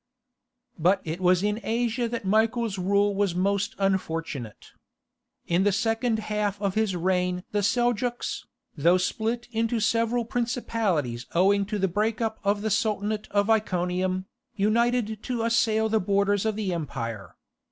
[0.79, 4.71] But it was in Asia that Michael's rule was most unfortunate.
[5.45, 11.67] In the second half of his reign the Seljouks, though split into several principalities owing
[11.67, 14.25] to the break up of the Sultanate of Iconium,
[14.55, 17.35] united to assail the borders of the empire.